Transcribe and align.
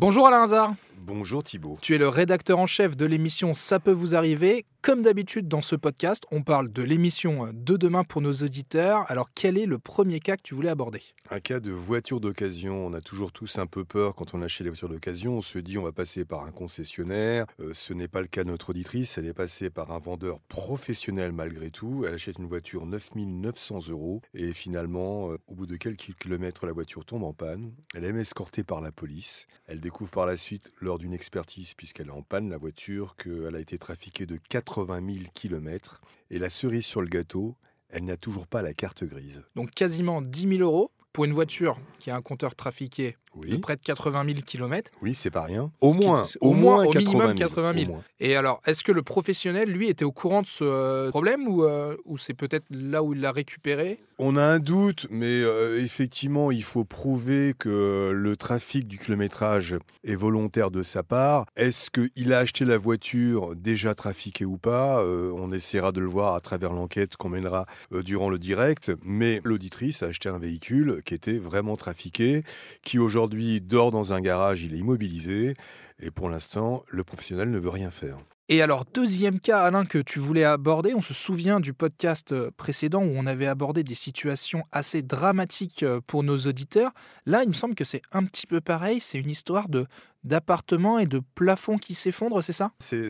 Bonjour 0.00 0.26
Alain 0.26 0.44
Hazard. 0.44 0.72
Bonjour 0.96 1.44
Thibault. 1.44 1.76
Tu 1.82 1.94
es 1.94 1.98
le 1.98 2.08
rédacteur 2.08 2.58
en 2.58 2.66
chef 2.66 2.96
de 2.96 3.04
l'émission 3.04 3.52
Ça 3.52 3.78
peut 3.78 3.92
vous 3.92 4.14
arriver. 4.14 4.64
Comme 4.82 5.02
d'habitude 5.02 5.46
dans 5.46 5.60
ce 5.60 5.76
podcast, 5.76 6.24
on 6.30 6.42
parle 6.42 6.72
de 6.72 6.82
l'émission 6.82 7.50
de 7.52 7.76
demain 7.76 8.02
pour 8.02 8.22
nos 8.22 8.32
auditeurs. 8.32 9.04
Alors 9.08 9.28
quel 9.34 9.58
est 9.58 9.66
le 9.66 9.78
premier 9.78 10.20
cas 10.20 10.38
que 10.38 10.42
tu 10.42 10.54
voulais 10.54 10.70
aborder? 10.70 11.02
Un 11.28 11.38
cas 11.38 11.60
de 11.60 11.70
voiture 11.70 12.18
d'occasion. 12.18 12.86
On 12.86 12.94
a 12.94 13.02
toujours 13.02 13.30
tous 13.30 13.58
un 13.58 13.66
peu 13.66 13.84
peur 13.84 14.14
quand 14.14 14.32
on 14.32 14.40
achète 14.40 14.64
des 14.64 14.70
voitures 14.70 14.88
d'occasion. 14.88 15.36
On 15.36 15.42
se 15.42 15.58
dit 15.58 15.76
on 15.76 15.82
va 15.82 15.92
passer 15.92 16.24
par 16.24 16.44
un 16.44 16.50
concessionnaire. 16.50 17.44
Euh, 17.60 17.72
ce 17.74 17.92
n'est 17.92 18.08
pas 18.08 18.22
le 18.22 18.26
cas 18.26 18.42
de 18.42 18.48
notre 18.48 18.70
auditrice. 18.70 19.18
Elle 19.18 19.26
est 19.26 19.34
passée 19.34 19.68
par 19.68 19.92
un 19.92 19.98
vendeur 19.98 20.40
professionnel 20.40 21.32
malgré 21.32 21.70
tout. 21.70 22.06
Elle 22.06 22.14
achète 22.14 22.38
une 22.38 22.48
voiture 22.48 22.86
9900 22.86 23.80
euros 23.90 24.22
et 24.32 24.54
finalement, 24.54 25.30
euh, 25.30 25.36
au 25.46 25.56
bout 25.56 25.66
de 25.66 25.76
quelques 25.76 26.14
kilomètres, 26.18 26.64
la 26.64 26.72
voiture 26.72 27.04
tombe 27.04 27.24
en 27.24 27.34
panne. 27.34 27.74
Elle 27.94 28.04
est 28.04 28.18
escortée 28.18 28.64
par 28.64 28.80
la 28.80 28.92
police. 28.92 29.46
Elle 29.66 29.80
découvre 29.80 30.10
par 30.10 30.24
la 30.24 30.38
suite 30.38 30.72
lors 30.80 30.96
d'une 30.96 31.12
expertise, 31.12 31.74
puisqu'elle 31.74 32.06
est 32.06 32.12
en 32.12 32.22
panne, 32.22 32.48
la 32.48 32.56
voiture, 32.56 33.14
qu'elle 33.16 33.54
a 33.54 33.60
été 33.60 33.76
trafiquée 33.76 34.24
de 34.24 34.38
80 34.70 35.00
000 35.14 35.24
km. 35.34 36.00
Et 36.30 36.38
la 36.38 36.48
cerise 36.48 36.86
sur 36.86 37.02
le 37.02 37.08
gâteau, 37.08 37.56
elle 37.88 38.04
n'a 38.04 38.16
toujours 38.16 38.46
pas 38.46 38.62
la 38.62 38.72
carte 38.72 39.04
grise. 39.04 39.42
Donc 39.56 39.72
quasiment 39.72 40.22
10 40.22 40.58
000 40.58 40.62
euros 40.62 40.92
pour 41.12 41.24
une 41.24 41.32
voiture 41.32 41.78
qui 41.98 42.10
a 42.10 42.16
un 42.16 42.22
compteur 42.22 42.54
trafiqué 42.54 43.16
Oui, 43.36 43.50
de 43.50 43.56
près 43.58 43.76
de 43.76 43.80
80 43.82 44.24
000 44.26 44.38
km. 44.44 44.90
oui 45.02 45.14
c'est 45.14 45.30
pas 45.30 45.42
rien. 45.42 45.70
Au 45.80 45.92
est- 45.94 45.96
moins, 46.04 46.22
au, 46.40 46.48
au 46.50 46.52
moins, 46.54 46.74
moins 46.76 46.84
au 46.86 46.90
80 46.90 47.12
minimum 47.12 47.36
000. 47.38 47.48
80 47.48 47.72
000. 47.74 47.84
au 47.84 47.92
moins. 47.94 48.02
Et 48.18 48.36
alors, 48.36 48.60
est-ce 48.66 48.82
que 48.84 48.92
le 48.92 49.02
professionnel, 49.02 49.70
lui, 49.70 49.88
était 49.88 50.04
au 50.04 50.12
courant 50.12 50.42
de 50.42 50.46
ce 50.46 50.64
euh, 50.64 51.08
problème 51.10 51.46
ou, 51.48 51.64
euh, 51.64 51.96
ou 52.04 52.18
c'est 52.18 52.34
peut-être 52.34 52.64
là 52.70 53.02
où 53.02 53.14
il 53.14 53.20
l'a 53.20 53.32
récupéré? 53.32 53.98
On 54.18 54.36
a 54.36 54.42
un 54.42 54.58
doute, 54.58 55.06
mais 55.10 55.40
euh, 55.40 55.80
effectivement, 55.82 56.50
il 56.50 56.62
faut 56.62 56.84
prouver 56.84 57.54
que 57.58 58.10
le 58.14 58.36
trafic 58.36 58.86
du 58.86 58.98
kilométrage 58.98 59.76
est 60.04 60.14
volontaire 60.16 60.70
de 60.70 60.82
sa 60.82 61.02
part. 61.02 61.46
Est-ce 61.56 61.90
qu'il 61.90 62.32
a 62.34 62.38
acheté 62.40 62.64
la 62.66 62.76
voiture 62.76 63.54
déjà 63.56 63.94
trafiquée 63.94 64.44
ou 64.44 64.58
pas? 64.58 65.02
On 65.04 65.52
essaiera 65.52 65.92
de 65.92 66.00
le 66.00 66.06
voir 66.06 66.34
à 66.34 66.40
travers 66.40 66.72
l'enquête 66.74 67.16
qu'on 67.16 67.30
mènera 67.30 67.64
durant 67.92 68.28
le 68.28 68.38
direct. 68.38 68.92
Mais 69.02 69.40
l'auditrice 69.44 70.02
a 70.02 70.06
acheté 70.08 70.28
un 70.28 70.38
véhicule 70.38 71.00
qui 71.06 71.14
était 71.14 71.38
vraiment 71.38 71.76
trafiqué, 71.76 72.42
qui 72.82 72.98
aujourd'hui 72.98 73.29
dort 73.60 73.90
dans 73.90 74.12
un 74.12 74.20
garage, 74.20 74.62
il 74.62 74.74
est 74.74 74.78
immobilisé. 74.78 75.54
Et 76.00 76.10
pour 76.10 76.28
l'instant, 76.28 76.84
le 76.88 77.04
professionnel 77.04 77.50
ne 77.50 77.58
veut 77.58 77.70
rien 77.70 77.90
faire. 77.90 78.18
Et 78.52 78.62
alors, 78.62 78.84
deuxième 78.84 79.38
cas, 79.38 79.60
Alain, 79.62 79.84
que 79.84 79.98
tu 79.98 80.18
voulais 80.18 80.42
aborder, 80.42 80.92
on 80.92 81.00
se 81.00 81.14
souvient 81.14 81.60
du 81.60 81.72
podcast 81.72 82.32
euh, 82.32 82.50
précédent 82.56 83.00
où 83.00 83.12
on 83.14 83.26
avait 83.26 83.46
abordé 83.46 83.84
des 83.84 83.94
situations 83.94 84.64
assez 84.72 85.02
dramatiques 85.02 85.84
euh, 85.84 86.00
pour 86.04 86.24
nos 86.24 86.36
auditeurs. 86.36 86.90
Là, 87.26 87.44
il 87.44 87.48
me 87.50 87.54
semble 87.54 87.76
que 87.76 87.84
c'est 87.84 88.02
un 88.10 88.24
petit 88.24 88.48
peu 88.48 88.60
pareil, 88.60 88.98
c'est 88.98 89.18
une 89.20 89.30
histoire 89.30 89.68
de 89.68 89.86
d'appartements 90.24 90.98
et 90.98 91.06
de 91.06 91.20
plafonds 91.34 91.78
qui 91.78 91.94
s'effondrent, 91.94 92.42
c'est 92.42 92.52
ça? 92.52 92.72
C'est- 92.78 93.08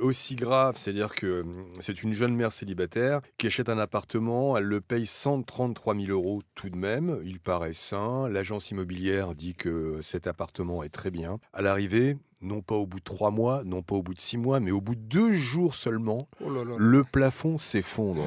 aussi 0.00 0.34
grave, 0.36 0.76
c'est-à-dire 0.76 1.14
que 1.14 1.42
hum, 1.42 1.66
c'est 1.80 2.02
une 2.02 2.12
jeune 2.12 2.34
mère 2.34 2.52
célibataire 2.52 3.20
qui 3.38 3.46
achète 3.46 3.68
un 3.68 3.78
appartement, 3.78 4.56
elle 4.56 4.64
le 4.64 4.80
paye 4.80 5.06
133 5.06 5.94
000 5.94 6.06
euros 6.10 6.42
tout 6.54 6.70
de 6.70 6.76
même, 6.76 7.18
il 7.24 7.40
paraît 7.40 7.72
sain, 7.72 8.28
l'agence 8.28 8.70
immobilière 8.70 9.34
dit 9.34 9.54
que 9.54 9.98
cet 10.02 10.26
appartement 10.26 10.82
est 10.82 10.88
très 10.88 11.10
bien. 11.10 11.38
À 11.52 11.62
l'arrivée, 11.62 12.16
non 12.42 12.60
pas 12.62 12.74
au 12.74 12.86
bout 12.86 12.98
de 12.98 13.04
trois 13.04 13.30
mois, 13.30 13.62
non 13.64 13.82
pas 13.82 13.94
au 13.96 14.02
bout 14.02 14.14
de 14.14 14.20
six 14.20 14.36
mois, 14.38 14.60
mais 14.60 14.70
au 14.70 14.80
bout 14.80 14.94
de 14.94 15.00
deux 15.00 15.32
jours 15.34 15.74
seulement, 15.74 16.28
Oh 16.44 16.50
là 16.50 16.64
là. 16.64 16.74
le 16.78 17.04
plafond 17.04 17.58
s'effondre. 17.58 18.24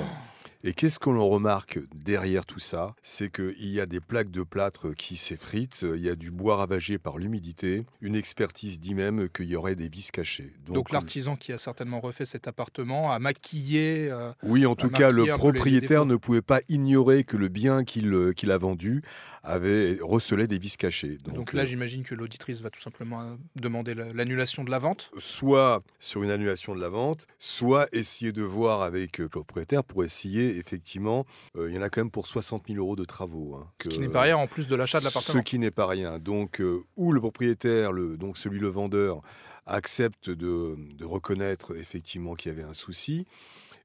Et 0.62 0.74
qu'est-ce 0.74 1.00
que 1.00 1.10
l'on 1.10 1.30
remarque 1.30 1.80
derrière 1.96 2.46
tout 2.46 2.60
ça? 2.60 2.94
C'est 3.02 3.32
qu'il 3.32 3.70
y 3.70 3.80
a 3.80 3.86
des 3.86 4.02
plaques 4.02 4.30
de 4.30 4.44
plâtre 4.44 4.94
qui 4.94 5.16
s'effritent, 5.16 5.86
il 5.96 6.02
y 6.02 6.10
a 6.10 6.18
du 6.18 6.32
bois 6.32 6.58
ravagé 6.58 6.98
par 6.98 7.18
l'humidité. 7.18 7.86
Une 8.02 8.16
expertise 8.16 8.82
dit 8.82 8.94
même 8.94 9.30
qu'il 9.30 9.46
y 9.46 9.56
aurait 9.56 9.76
des 9.76 9.88
vis 9.88 10.12
cachées. 10.12 10.52
Donc, 10.66 10.92
l'artisan 10.92 11.38
qui 11.38 11.54
a 11.54 11.58
certainement 11.58 12.02
refait 12.02 12.26
cet 12.26 12.48
appartement 12.48 13.10
a 13.10 13.20
maquillé. 13.20 14.10
euh, 14.12 14.34
Oui, 14.44 14.66
en 14.66 14.76
tout 14.76 14.90
cas, 14.90 15.12
le 15.12 15.26
propriétaire 15.38 16.06
ne 16.06 16.18
pouvait 16.18 16.42
pas 16.42 16.60
ignorer 16.68 17.24
que 17.24 17.38
le 17.38 17.48
bien 17.48 17.86
qu'il 17.86 18.14
euh, 18.14 18.34
qu'il 18.34 18.52
a 18.52 18.58
vendu 18.58 19.02
avait 19.44 19.98
recelé 20.02 20.48
des 20.48 20.58
vis 20.58 20.76
cachées. 20.78 21.18
Donc, 21.24 21.36
donc 21.36 21.54
là, 21.54 21.64
euh, 21.64 21.66
j'imagine 21.66 22.04
que 22.04 22.14
l'auditrice 22.16 22.60
va 22.62 22.70
tout 22.70 22.82
simplement 22.82 23.22
euh, 23.22 23.36
demander 23.56 23.94
la- 23.94 24.12
l'annulation 24.14 24.64
de 24.64 24.72
la 24.72 24.80
vente. 24.80 25.12
soit 25.18 25.82
sur 26.00 26.24
une 26.24 26.32
annulation 26.32 26.76
de 26.76 26.82
la 26.82 26.90
vente, 26.90 27.26
soit 27.38 27.88
essayer 27.94 28.32
de 28.32 28.44
voir 28.44 28.82
avec 28.82 29.20
euh, 29.20 29.24
le 29.24 29.30
propriétaire 29.30 29.84
pour 29.84 30.04
essayer, 30.04 30.58
effectivement, 30.58 31.26
euh, 31.56 31.70
il 31.70 31.76
y 31.76 31.80
en 31.80 31.82
a 31.82 31.90
quand 31.90 32.02
même 32.02 32.12
pour 32.12 32.28
60 32.28 32.66
000 32.68 32.80
euros 32.80 32.96
de 32.96 33.06
travaux. 33.06 33.56
hein, 33.56 33.68
Ce 33.84 33.90
qui 33.90 34.00
n'est 34.00 34.10
pas 34.10 34.22
rien 34.24 34.38
en 34.38 34.48
plus 34.48 34.68
de 34.68 34.76
l'achat 34.76 35.00
de 35.00 35.06
l'appartement. 35.06 35.40
Ce 35.40 35.44
qui 35.44 35.60
n'est 35.60 35.72
pas 35.72 35.88
rien. 35.88 36.20
Donc, 36.20 36.60
euh, 36.62 36.84
où 36.98 37.12
le 37.12 37.20
propriétaire, 37.22 37.92
le, 37.92 38.18
donc 38.18 38.38
celui 38.38 38.60
le 38.60 38.68
vendeur, 38.70 39.22
accepte 39.66 40.30
de, 40.30 40.76
de 40.98 41.06
reconnaître 41.06 41.76
effectivement 41.78 42.36
qu'il 42.36 42.52
y 42.52 42.56
avait 42.56 42.64
un 42.68 42.74
souci. 42.74 43.26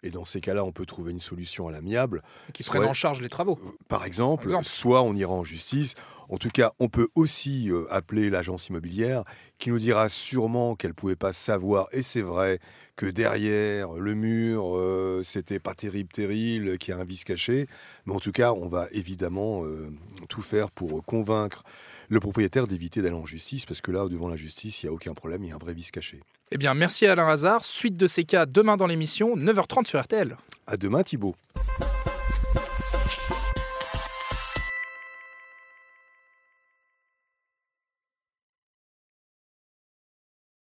Et 0.04 0.10
dans 0.10 0.24
ces 0.24 0.40
cas-là, 0.40 0.64
on 0.64 0.70
peut 0.70 0.86
trouver 0.86 1.10
une 1.12 1.20
solution 1.20 1.66
à 1.66 1.72
l'amiable. 1.72 2.22
Qui 2.52 2.62
soit- 2.62 2.76
prennent 2.76 2.88
en 2.90 2.94
charge 2.94 3.20
les 3.20 3.28
travaux. 3.28 3.58
Euh, 3.64 3.70
Par 3.88 4.04
exemple, 4.04 4.44
Par 4.44 4.60
exemple. 4.60 4.66
soit 4.66 5.02
on 5.02 5.14
ira 5.16 5.32
en 5.32 5.44
justice. 5.44 5.94
En 6.30 6.36
tout 6.38 6.48
cas, 6.50 6.72
on 6.78 6.88
peut 6.88 7.08
aussi 7.14 7.70
euh, 7.70 7.84
appeler 7.90 8.30
l'agence 8.30 8.68
immobilière 8.68 9.24
qui 9.58 9.70
nous 9.70 9.78
dira 9.78 10.08
sûrement 10.08 10.74
qu'elle 10.74 10.90
ne 10.92 10.94
pouvait 10.94 11.16
pas 11.16 11.32
savoir, 11.32 11.88
et 11.92 12.02
c'est 12.02 12.22
vrai, 12.22 12.60
que 12.96 13.06
derrière 13.06 13.92
le 13.92 14.14
mur, 14.14 14.76
euh, 14.76 15.22
c'était 15.22 15.58
pas 15.58 15.74
terrible, 15.74 16.08
terrible, 16.10 16.78
qu'il 16.78 16.94
y 16.94 16.96
a 16.96 17.00
un 17.00 17.04
vice 17.04 17.24
caché. 17.24 17.66
Mais 18.06 18.14
en 18.14 18.20
tout 18.20 18.32
cas, 18.32 18.52
on 18.52 18.68
va 18.68 18.88
évidemment 18.92 19.64
euh, 19.64 19.90
tout 20.28 20.42
faire 20.42 20.70
pour 20.70 21.04
convaincre 21.04 21.62
le 22.08 22.20
propriétaire 22.20 22.66
d'éviter 22.66 23.02
d'aller 23.02 23.14
en 23.14 23.26
justice, 23.26 23.66
parce 23.66 23.80
que 23.80 23.90
là, 23.90 24.08
devant 24.08 24.28
la 24.28 24.36
justice, 24.36 24.82
il 24.82 24.86
n'y 24.86 24.90
a 24.90 24.92
aucun 24.92 25.14
problème, 25.14 25.44
il 25.44 25.48
y 25.48 25.52
a 25.52 25.54
un 25.54 25.58
vrai 25.58 25.74
vice 25.74 25.90
caché. 25.90 26.20
Eh 26.50 26.58
bien, 26.58 26.74
merci 26.74 27.06
Alain 27.06 27.28
Hazard. 27.28 27.64
Suite 27.64 27.96
de 27.96 28.06
ces 28.06 28.24
cas 28.24 28.46
demain 28.46 28.76
dans 28.76 28.86
l'émission, 28.86 29.36
9h30 29.36 29.86
sur 29.86 30.00
RTL. 30.00 30.36
À 30.66 30.76
demain, 30.76 31.02
Thibault. 31.02 31.34